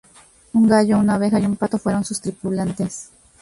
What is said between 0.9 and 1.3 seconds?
una